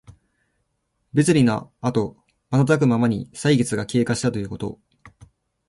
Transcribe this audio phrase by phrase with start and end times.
[1.13, 2.17] 別離のあと
[2.49, 4.79] またたくまに歳月が経過したということ。